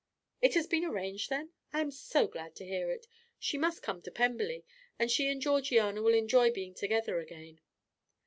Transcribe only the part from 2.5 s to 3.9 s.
to hear it; she must